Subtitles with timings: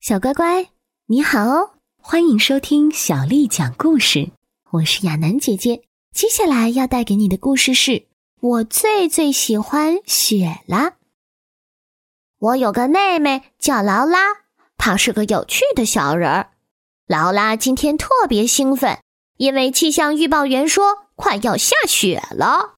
[0.00, 0.70] 小乖乖，
[1.08, 1.72] 你好哦！
[2.00, 4.30] 欢迎收听小丽讲故事，
[4.70, 5.82] 我是亚楠姐姐。
[6.14, 8.06] 接下来要带给你的故事是
[8.40, 10.94] 我最最喜欢雪啦。
[12.38, 14.20] 我有个妹妹叫劳拉，
[14.78, 16.52] 她是个有趣的小人儿。
[17.06, 19.00] 劳拉今天特别兴奋，
[19.36, 22.76] 因为气象预报员说快要下雪了。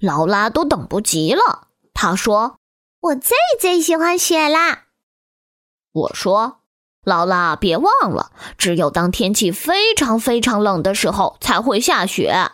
[0.00, 2.58] 劳拉都等不及了，她说
[3.02, 4.86] ：“我最最喜欢雪啦。”
[5.92, 6.60] 我说
[7.04, 12.52] ：“劳拉，别忘了，只有当天气非常非常冷的时候才会下雪。”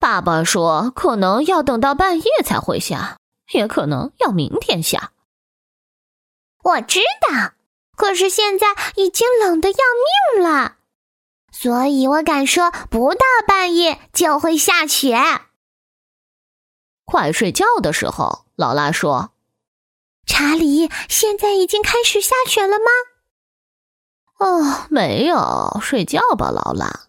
[0.00, 3.18] 爸爸说：“可能要等到半夜才会下，
[3.52, 5.12] 也可能要明天下。”
[6.64, 7.52] 我知道，
[7.96, 9.76] 可是现在已经冷得要
[10.36, 10.76] 命了，
[11.52, 15.16] 所以我敢说，不到半夜就会下雪。
[17.04, 19.30] 快睡觉的时候，劳拉说。
[20.26, 22.84] 查理，现在已经开始下雪了吗？
[24.38, 27.08] 哦，没有，睡觉吧，劳拉。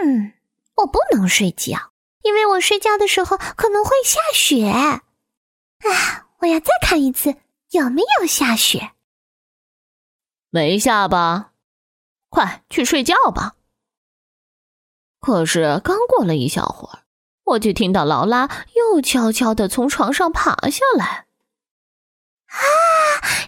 [0.00, 0.34] 嗯，
[0.76, 4.68] 我不能睡觉，因为我睡觉的时候可能会下雪。
[4.68, 7.34] 啊，我要再看一次
[7.70, 8.92] 有没有下雪。
[10.50, 11.52] 没下吧？
[12.28, 13.54] 快去睡觉吧。
[15.20, 17.02] 可是刚过了一小会儿，
[17.44, 21.26] 我就听到劳拉又悄悄的从床上爬下来。
[22.48, 22.58] 啊！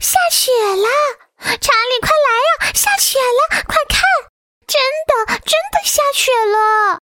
[0.01, 0.89] 下雪了，
[1.39, 2.73] 查理，快来呀！
[2.75, 4.01] 下雪了，快看，
[4.67, 7.01] 真的，真的下雪了。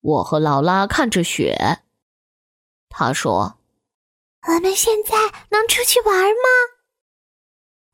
[0.00, 1.80] 我和劳拉看着雪，
[2.88, 3.58] 他说
[4.46, 5.14] ：“我们现在
[5.50, 6.48] 能出去玩吗？”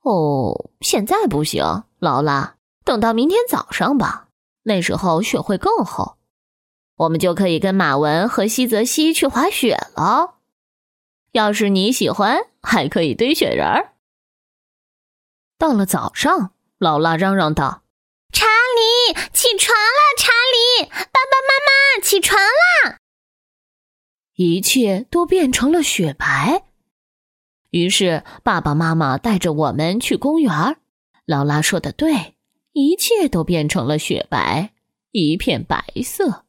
[0.03, 4.29] 哦，现在不行，劳拉，等到明天早上吧，
[4.65, 6.17] 那时候雪会更厚，
[6.97, 10.40] 我们就可以跟马文和西泽西去滑雪了。
[11.33, 13.93] 要是你喜欢，还可以堆雪人儿。
[15.57, 17.83] 到了早上，劳拉嚷嚷道
[18.33, 20.17] ：“查理，起床了！
[20.19, 22.99] 查理，爸爸妈妈，起床啦！”
[24.35, 26.65] 一切都变成了雪白。
[27.71, 30.79] 于是爸爸妈妈带着我们去公园。
[31.27, 32.35] 劳拉说的对，
[32.73, 34.73] 一切都变成了雪白，
[35.13, 36.45] 一片白色。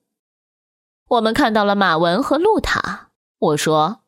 [1.08, 3.12] 我们看到了马文和露塔。
[3.38, 4.00] 我说。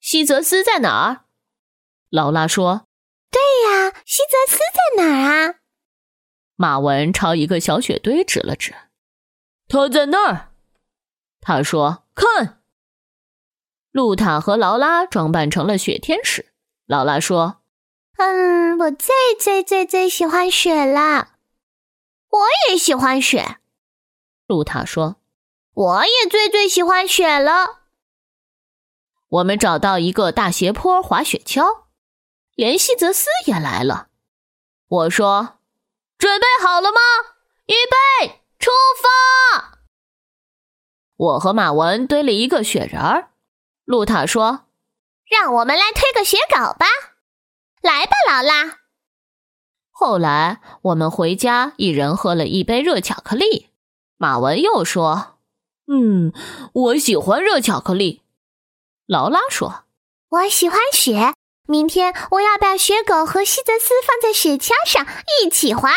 [0.00, 1.24] 西泽斯在哪儿？
[2.08, 2.86] 劳拉说
[3.30, 3.40] ：“对
[3.70, 5.54] 呀，西泽斯在哪儿啊？”
[6.56, 8.74] 马文朝一个小雪堆指了指
[9.68, 10.52] ：“他在那儿。”
[11.40, 12.62] 他说：“看。”
[13.92, 16.52] 露塔和劳拉装扮成了雪天使。
[16.86, 17.62] 劳拉说
[18.18, 21.36] ：“嗯，我最最最最喜欢雪了。”
[22.30, 23.58] 我也喜欢雪。
[24.46, 25.16] 露塔说
[25.74, 27.79] ：“我也最最喜欢雪了。”
[29.30, 31.84] 我们找到一个大斜坡滑雪橇，
[32.56, 34.08] 连西泽斯也来了。
[34.88, 35.60] 我说
[36.18, 36.98] ：“准备好了吗？
[37.66, 37.74] 预
[38.26, 38.70] 备，出
[39.00, 39.78] 发！”
[41.16, 43.30] 我和马文堆了一个雪人儿。
[43.84, 44.66] 露塔说
[45.30, 46.86] ：“让我们来推个雪狗吧，
[47.82, 48.78] 来吧，劳拉。”
[49.92, 53.68] 后来我们回家，一人喝了一杯热巧克力。
[54.16, 55.38] 马文又说
[55.86, 56.32] ：“嗯，
[56.72, 58.22] 我喜欢热巧克力。”
[59.10, 59.86] 劳拉说
[60.30, 61.34] ：“我喜欢雪。
[61.66, 65.04] 明天我要把雪狗和西泽斯放在雪橇上
[65.42, 65.90] 一起滑。”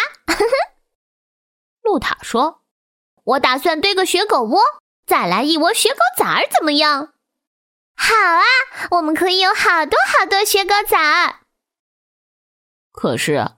[1.84, 2.64] 露塔说
[3.24, 4.60] ：“我打算堆个雪狗窝，
[5.06, 7.14] 再来一窝雪狗崽儿，怎么样
[7.96, 8.42] ？”“好啊，
[8.90, 11.42] 我们可以有好多好多雪狗崽儿。”
[12.92, 13.52] 可是，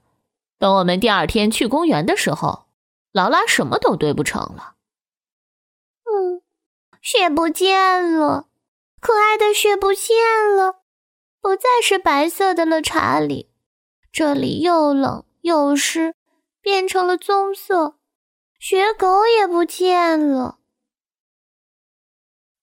[0.60, 2.68] 等我们第二天去公园的时候，
[3.14, 4.76] 劳拉什么都堆不成了。
[6.04, 6.42] 嗯，
[7.02, 8.50] 雪不见了。
[9.00, 10.16] 可爱的雪不见
[10.56, 10.82] 了，
[11.40, 12.82] 不再是白色的了。
[12.82, 13.52] 查理，
[14.12, 16.16] 这里又冷又湿，
[16.62, 17.98] 变成了棕色。
[18.58, 20.60] 雪狗也不见了。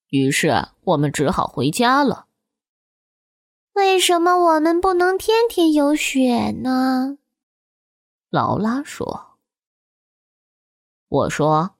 [0.08, 2.26] 于是我们只好回家了。
[3.74, 7.18] 为什么我们不能天天有雪呢？
[8.28, 9.38] 劳拉说
[11.08, 11.76] ：“我说，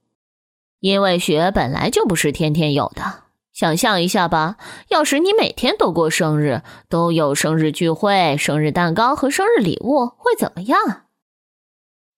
[0.78, 3.21] 因为雪本来就不是天天有的。”
[3.52, 4.56] 想象一下吧，
[4.88, 11.06] 要是你每天都过生日，都有生日聚会、生日蛋糕和生日礼物，会怎么样？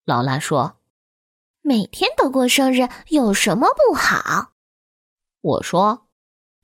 [0.05, 0.77] 劳拉说
[1.61, 4.53] ：“每天都过生日有什么不好？”
[5.43, 6.07] 我说：“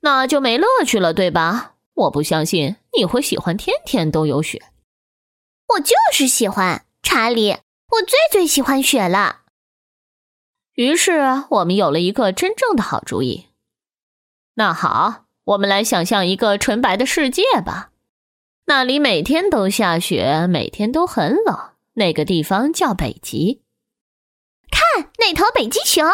[0.01, 1.75] 那就没乐趣了，对吧？
[1.93, 4.61] 我不相信你会喜欢天天都有雪。”
[5.75, 9.41] 我就是喜欢查理，我最最喜欢雪了。
[10.75, 13.47] 于是我们有了一个真正的好主意。
[14.55, 17.91] 那好，我们来想象一个纯白的世界吧。
[18.65, 21.71] 那里每天都下雪，每天都很冷。
[21.93, 23.63] 那个地方叫北极。
[24.69, 26.07] 看那头北极熊，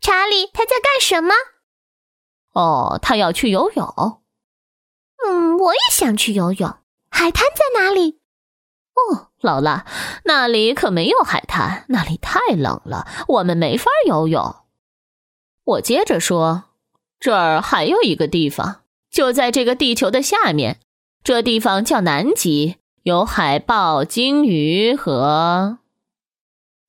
[0.00, 1.34] 查理，他在干什么？
[2.52, 4.22] 哦，他要去游泳。
[5.26, 6.78] 嗯，我也想去游泳。
[7.10, 8.20] 海滩在哪里？
[8.94, 9.84] 哦，劳拉，
[10.24, 14.56] 那里可没有海滩，那里太冷了，我们没法游泳。
[15.64, 16.69] 我接着说，
[17.20, 18.80] 这儿还有一个地方，
[19.10, 20.78] 就在这个地球的下面，
[21.22, 25.78] 这地方叫南极，有海豹、鲸鱼和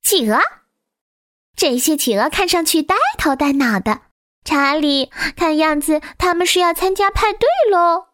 [0.02, 0.40] 企鹅。
[1.54, 4.04] 这些企鹅看上去呆头呆脑的。
[4.44, 8.06] 查理，看样子他们是要参加派对喽。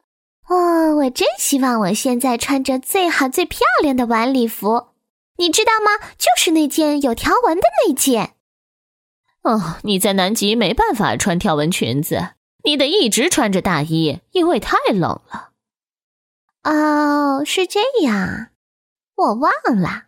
[0.49, 4.87] 哦，我真希望我现在穿着最好最漂亮的晚礼服，
[5.37, 6.07] 你知道吗？
[6.17, 8.36] 就是那件有条纹的那件。
[9.47, 12.31] 哦，你在南极没办法穿条纹裙子，
[12.65, 15.51] 你得一直穿着大衣，因为太冷了。
[16.63, 18.49] 哦，是这样，
[19.15, 20.07] 我忘了。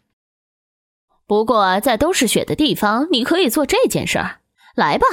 [1.25, 4.41] 不过在都是雪的地方，你可以做这件事儿。
[4.75, 5.07] 来吧。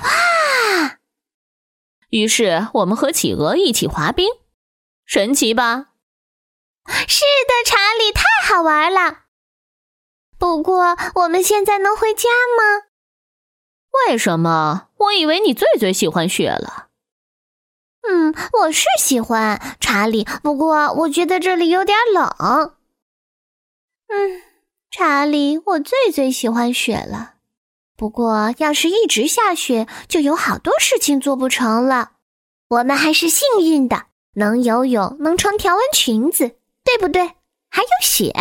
[0.00, 0.98] 哇！
[2.10, 4.28] 于是我们和企鹅一起滑冰，
[5.04, 5.88] 神奇吧？
[6.86, 9.23] 是的，查理，太好玩了。
[10.54, 12.84] 不过我们现在能回家吗？
[14.06, 14.86] 为什么？
[14.98, 16.90] 我以为你最最喜欢雪了。
[18.08, 22.76] 嗯，我是喜欢查理，不过我觉得这里有点冷。
[24.06, 24.42] 嗯，
[24.92, 27.34] 查理，我最最喜欢雪了。
[27.96, 32.12] 不过，要是一直下雪，就有好多事情做不成了。
[32.68, 36.54] 我们还是幸运的，能游泳，能穿条纹裙子，
[36.84, 37.32] 对不对？
[37.68, 38.32] 还有雪。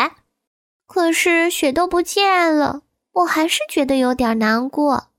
[0.85, 5.09] 可是雪都不见了，我还是觉得有点难过。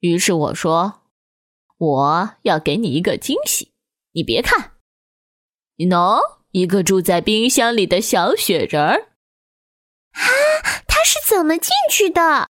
[0.00, 1.02] 于是我说
[1.78, 3.72] ：“我要给你一个惊喜，
[4.12, 4.72] 你别看，
[5.76, 6.20] 喏，
[6.50, 9.08] 一个住在冰箱里的小雪人儿。”
[10.12, 10.20] 啊，
[10.86, 12.48] 他是怎么进去的？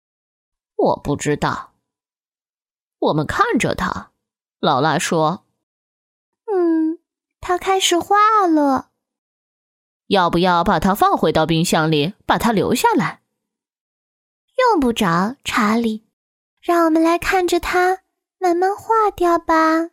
[0.75, 1.73] 我不知道。
[2.99, 4.11] 我们看着他，
[4.59, 5.45] 劳拉说
[6.51, 6.99] ：“嗯，
[7.39, 8.91] 他开始化了。
[10.07, 13.21] 要不要把它放回到冰箱里，把它留下来？”
[14.57, 16.03] 用不着，查理。
[16.61, 17.99] 让我们来看着它
[18.39, 19.89] 慢慢化掉吧。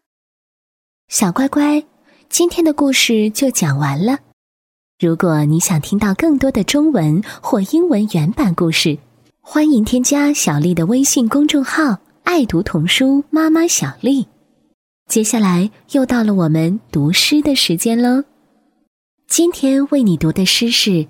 [1.07, 1.85] 小乖乖，
[2.31, 4.21] 今天的故事就讲完了。
[4.99, 8.97] 如果你想听到更多的中文或英文原版故事，
[9.43, 14.27] 欢迎添加小丽的微信公众号“爱读童书妈妈小丽”。
[15.09, 18.25] 接下来又到了我们读诗的时间喽。
[19.35, 20.91] 今天为你读的诗是《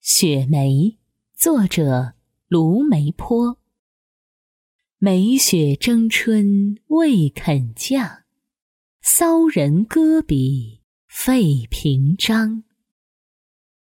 [0.00, 0.70] 雪梅》，
[1.36, 2.14] 作者
[2.48, 3.58] 卢梅坡。
[4.96, 8.22] 梅雪争春未肯降，
[9.02, 12.64] 骚人搁笔费评章。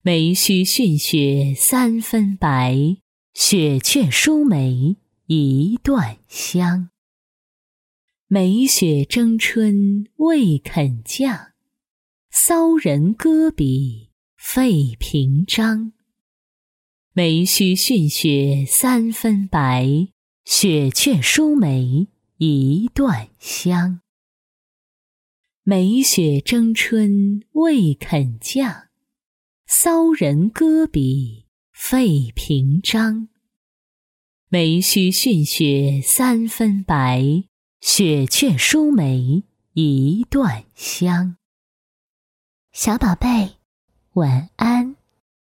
[0.02, 2.96] 梅须逊雪三分白。
[3.32, 4.96] 雪却输梅
[5.26, 6.90] 一段香。
[8.26, 11.52] 梅雪争春未肯降，
[12.40, 15.92] 骚人歌笔费评章。
[17.12, 20.06] 梅须逊雪三分白，
[20.44, 22.06] 雪却输梅
[22.36, 24.02] 一段香。
[25.64, 28.86] 梅雪争春未肯降，
[29.66, 31.48] 骚人歌笔。
[31.72, 33.28] 费评章，
[34.48, 37.20] 梅须逊雪三分白，
[37.80, 39.42] 雪却输梅
[39.72, 41.37] 一段香。
[42.80, 43.56] 小宝贝，
[44.12, 44.97] 晚安。